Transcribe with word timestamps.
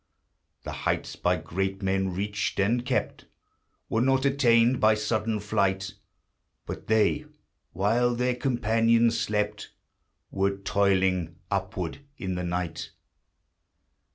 The 0.63 0.71
heights 0.71 1.15
by 1.15 1.35
great 1.35 1.83
men 1.83 2.11
reached 2.11 2.59
and 2.59 2.83
kept 2.83 3.25
Were 3.87 4.01
not 4.01 4.25
attained 4.25 4.79
by 4.81 4.95
sudden 4.95 5.39
flight, 5.39 5.93
But 6.65 6.87
they, 6.87 7.25
while 7.73 8.15
their 8.15 8.33
companions 8.33 9.19
slept, 9.19 9.69
Were 10.31 10.57
toiling 10.57 11.35
upward 11.51 11.99
in 12.17 12.33
the 12.33 12.43
night. 12.43 12.89